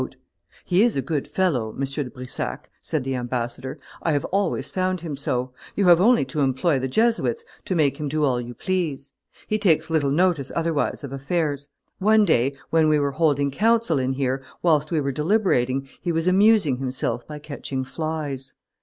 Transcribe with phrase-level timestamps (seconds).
[0.65, 1.81] "He is a good fellow, M.
[1.83, 6.39] de Brissac," said the ambassador; "I have always found him so; you have only to
[6.39, 9.13] employ the Jesuits to make him do all you please.
[9.45, 11.67] He takes little notice, otherwise, of affairs;
[11.99, 16.25] one day, when we were holding council in here, whilst we were deliberating, he was
[16.25, 18.55] amusing himself by catching flies."